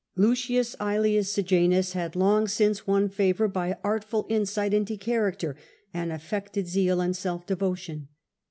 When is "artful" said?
3.83-4.25